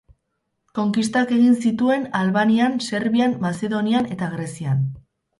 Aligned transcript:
Konkistak 0.77 1.33
egin 1.35 1.57
zituen 1.67 2.07
Albanian, 2.19 2.77
Serbian, 2.85 3.35
Mazedonian 3.43 4.09
eta 4.17 4.31
Grezian. 4.33 4.81